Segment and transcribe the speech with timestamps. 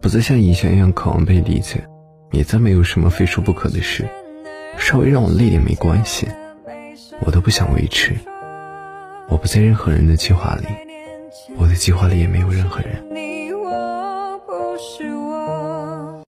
[0.00, 1.84] 不再像以前一样渴望被理解
[2.32, 4.08] 也再没有什么非说不可的事。
[4.78, 6.26] 稍微让我累点没关系
[7.20, 8.16] 我都不想维持。
[9.28, 10.66] 我不在任何人的计划里
[11.56, 13.09] 我的计划里也没有任何人。